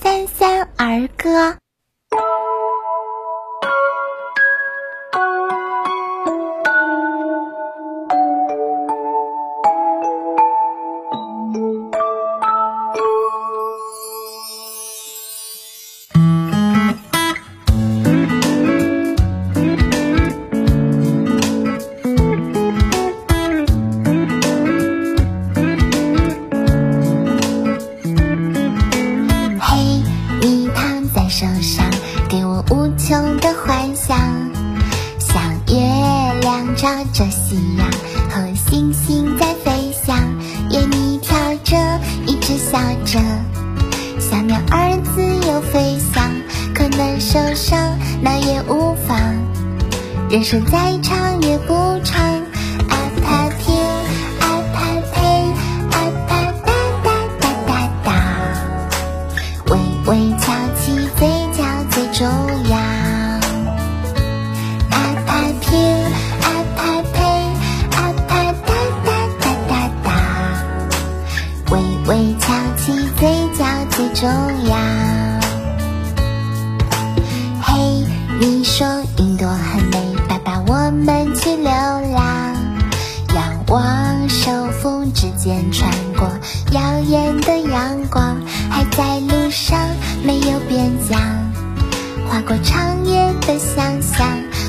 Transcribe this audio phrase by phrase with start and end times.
[0.00, 1.56] 三三儿歌。
[33.06, 34.16] 穷的幻想，
[35.18, 37.86] 像月亮照着夕阳，
[38.30, 40.16] 和星星在飞翔。
[40.70, 41.76] 夜里跳着，
[42.24, 43.20] 一直笑着，
[44.18, 46.32] 小鸟儿自由飞翔。
[46.74, 47.78] 可能受伤，
[48.22, 49.20] 那也无妨。
[50.30, 51.74] 人生再长也不
[52.04, 52.33] 长。
[73.96, 74.28] 最重
[74.66, 74.76] 要。
[77.62, 78.04] 嘿，
[78.40, 78.84] 你说
[79.20, 82.56] 云朵很美，爸爸，我们去流浪。
[83.36, 84.50] 仰望手
[84.82, 86.28] 风之间穿过
[86.72, 88.36] 耀眼的阳光，
[88.68, 89.78] 还在路上，
[90.24, 91.20] 没有边疆。
[92.28, 94.26] 划过长夜的想象，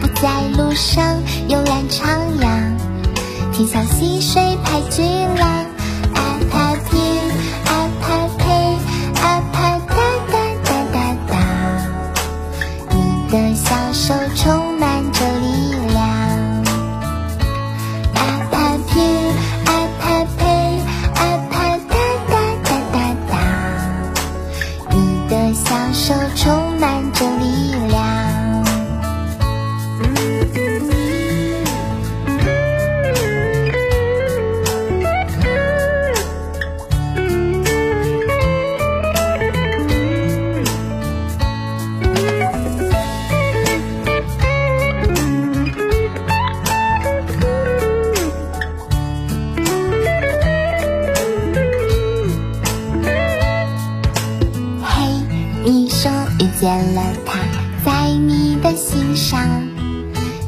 [0.00, 1.04] 不在路上
[1.48, 2.06] 悠然徜
[2.40, 2.46] 徉。
[3.52, 5.02] 听小溪水拍巨
[5.40, 5.67] 浪。
[56.60, 57.38] 见了他，
[57.84, 59.40] 在你的心上，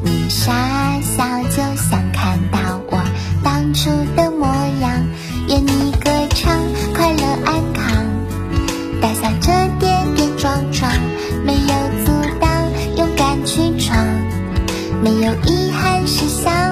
[0.03, 3.01] 你傻笑，就像看到我
[3.45, 4.45] 当初的模
[4.81, 4.91] 样。
[5.47, 6.59] 愿你歌唱，
[6.93, 8.05] 快乐安康，
[9.01, 10.91] 大笑着跌跌撞撞，
[11.45, 11.69] 没有
[12.05, 12.11] 阻
[12.41, 12.51] 挡，
[12.97, 13.97] 勇敢去闯，
[15.05, 16.70] 没有遗憾是向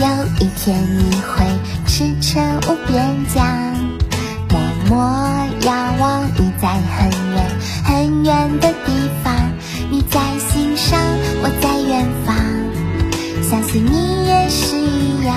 [0.00, 0.24] 有。
[0.40, 1.44] 一天你会
[1.86, 3.46] 驰骋无边疆，
[4.50, 4.96] 默默
[5.62, 7.36] 遥望你在很远
[7.84, 9.32] 很远的地方，
[9.90, 10.98] 你在心上，
[11.42, 12.34] 我在远方，
[13.42, 15.36] 相信你也是一样，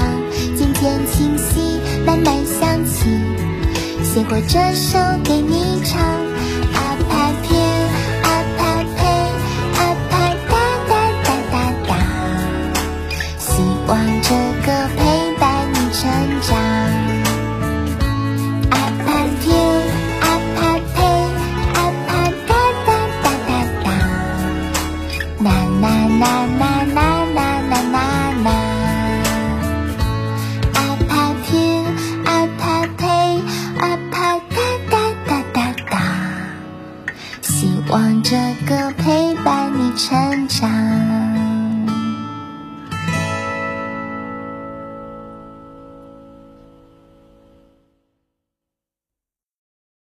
[0.58, 3.10] 渐渐清晰，慢慢想起，
[4.04, 6.17] 写过这首给你唱。
[25.82, 27.07] 望这个陪